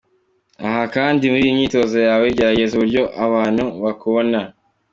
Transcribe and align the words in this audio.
Aha 0.67 0.83
kandi 0.95 1.21
muri 1.31 1.43
iyi 1.45 1.57
myitozo 1.57 1.97
yawe, 2.07 2.25
gerageza 2.37 2.73
uburyo 2.75 3.03
abantu 3.25 3.63
bakubona. 3.83 4.39